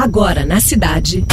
Agora 0.00 0.46
na 0.46 0.60
cidade. 0.60 1.26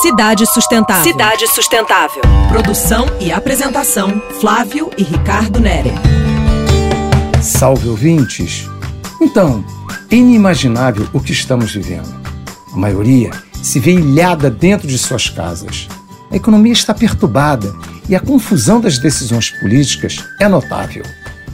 Cidade 0.00 0.46
Sustentável. 0.46 1.02
Cidade 1.02 1.48
Sustentável. 1.48 2.22
Produção 2.48 3.06
e 3.18 3.32
apresentação: 3.32 4.22
Flávio 4.40 4.88
e 4.96 5.02
Ricardo 5.02 5.58
Nere. 5.58 5.90
Salve 7.42 7.88
ouvintes! 7.88 8.68
Então, 9.20 9.64
é 10.08 10.14
inimaginável 10.14 11.08
o 11.12 11.18
que 11.18 11.32
estamos 11.32 11.72
vivendo. 11.72 12.14
A 12.72 12.76
maioria 12.76 13.32
se 13.60 13.80
vê 13.80 13.94
ilhada 13.94 14.48
dentro 14.48 14.86
de 14.86 14.96
suas 14.96 15.28
casas. 15.28 15.88
A 16.30 16.36
economia 16.36 16.72
está 16.72 16.94
perturbada 16.94 17.74
e 18.08 18.14
a 18.14 18.20
confusão 18.20 18.80
das 18.80 18.96
decisões 18.96 19.50
políticas 19.50 20.24
é 20.38 20.46
notável. 20.46 21.02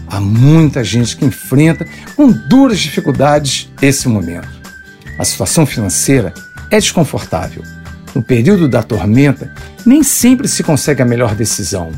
Há 0.07 0.21
muita 0.21 0.85
gente 0.85 1.17
que 1.17 1.25
enfrenta 1.25 1.89
com 2.15 2.31
duras 2.31 2.81
dificuldades 2.81 3.73
esse 3.81 4.11
momento. 4.11 4.62
A 5.19 5.25
situação 5.25 5.67
financeira 5.67 6.33
é 6.71 6.79
desconfortável. 6.79 7.63
No 8.15 8.23
período 8.23 8.69
da 8.69 8.83
tormenta, 8.83 9.53
nem 9.87 10.03
sempre 10.03 10.49
se 10.49 10.63
consegue 10.63 11.03
a 11.03 11.07
melhor 11.07 11.35
decisão. 11.35 11.91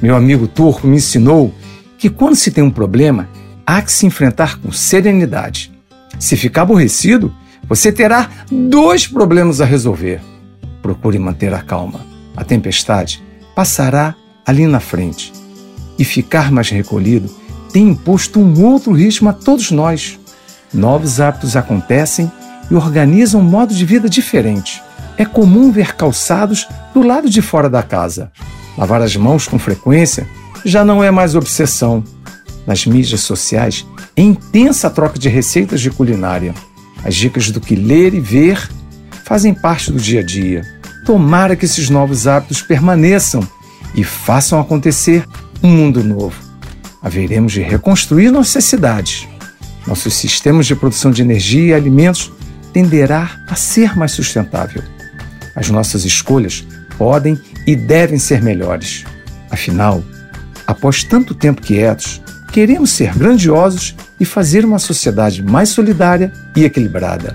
Meu 0.00 0.14
amigo 0.16 0.46
turco 0.46 0.86
me 0.86 0.96
ensinou 0.96 1.54
que 1.98 2.10
quando 2.10 2.36
se 2.36 2.50
tem 2.50 2.62
um 2.62 2.70
problema, 2.70 3.28
há 3.66 3.80
que 3.80 3.90
se 3.90 4.06
enfrentar 4.06 4.58
com 4.60 4.70
serenidade. 4.70 5.72
Se 6.18 6.36
ficar 6.36 6.62
aborrecido, 6.62 7.34
você 7.68 7.90
terá 7.90 8.30
dois 8.50 9.06
problemas 9.06 9.60
a 9.60 9.64
resolver. 9.64 10.20
Procure 10.82 11.18
manter 11.18 11.52
a 11.52 11.62
calma. 11.62 12.00
A 12.36 12.44
tempestade 12.44 13.22
passará 13.54 14.14
ali 14.44 14.66
na 14.66 14.80
frente. 14.80 15.32
E 15.98 16.04
ficar 16.04 16.52
mais 16.52 16.70
recolhido 16.70 17.28
tem 17.72 17.88
imposto 17.88 18.38
um 18.38 18.64
outro 18.64 18.92
ritmo 18.92 19.28
a 19.28 19.32
todos 19.32 19.70
nós. 19.70 20.18
Novos 20.72 21.20
hábitos 21.20 21.56
acontecem 21.56 22.30
e 22.70 22.74
organizam 22.74 23.40
um 23.40 23.44
modo 23.44 23.74
de 23.74 23.84
vida 23.84 24.08
diferente. 24.08 24.82
É 25.16 25.24
comum 25.24 25.70
ver 25.72 25.94
calçados 25.96 26.66
do 26.92 27.02
lado 27.02 27.28
de 27.28 27.40
fora 27.40 27.70
da 27.70 27.82
casa. 27.82 28.30
Lavar 28.76 29.00
as 29.00 29.16
mãos 29.16 29.48
com 29.48 29.58
frequência 29.58 30.26
já 30.64 30.84
não 30.84 31.02
é 31.02 31.10
mais 31.10 31.34
obsessão. 31.34 32.04
Nas 32.66 32.84
mídias 32.84 33.20
sociais, 33.20 33.86
é 34.16 34.22
intensa 34.22 34.90
troca 34.90 35.18
de 35.18 35.28
receitas 35.28 35.80
de 35.80 35.90
culinária. 35.90 36.54
As 37.04 37.14
dicas 37.14 37.50
do 37.50 37.60
que 37.60 37.76
ler 37.76 38.12
e 38.12 38.20
ver 38.20 38.68
fazem 39.24 39.54
parte 39.54 39.92
do 39.92 39.98
dia 39.98 40.20
a 40.20 40.24
dia. 40.24 40.62
Tomara 41.04 41.54
que 41.54 41.64
esses 41.64 41.88
novos 41.88 42.26
hábitos 42.26 42.60
permaneçam 42.62 43.46
e 43.94 44.02
façam 44.02 44.60
acontecer 44.60 45.24
um 45.62 45.68
mundo 45.68 46.02
novo. 46.02 46.34
Haveremos 47.00 47.52
de 47.52 47.62
reconstruir 47.62 48.30
nossas 48.30 48.64
cidades. 48.64 49.28
Nossos 49.86 50.14
sistemas 50.14 50.66
de 50.66 50.74
produção 50.74 51.12
de 51.12 51.22
energia 51.22 51.68
e 51.68 51.74
alimentos 51.74 52.32
tenderá 52.76 53.30
a 53.48 53.54
ser 53.54 53.96
mais 53.96 54.12
sustentável. 54.12 54.82
As 55.54 55.70
nossas 55.70 56.04
escolhas 56.04 56.62
podem 56.98 57.40
e 57.66 57.74
devem 57.74 58.18
ser 58.18 58.42
melhores. 58.42 59.02
Afinal, 59.50 60.04
após 60.66 61.02
tanto 61.02 61.34
tempo 61.34 61.62
quietos, 61.62 62.20
queremos 62.52 62.90
ser 62.90 63.14
grandiosos 63.14 63.96
e 64.20 64.26
fazer 64.26 64.62
uma 64.62 64.78
sociedade 64.78 65.42
mais 65.42 65.70
solidária 65.70 66.30
e 66.54 66.64
equilibrada. 66.64 67.34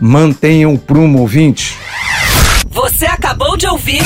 Mantenham 0.00 0.72
o 0.72 0.78
prumo, 0.78 1.18
ouvinte. 1.18 1.76
Você 2.70 3.04
acabou 3.04 3.58
de 3.58 3.66
ouvir 3.66 4.00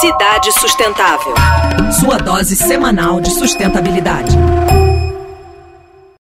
Cidade 0.00 0.52
Sustentável. 0.60 1.34
Sua 1.98 2.18
dose 2.18 2.54
semanal 2.54 3.20
de 3.20 3.30
sustentabilidade. 3.30 4.36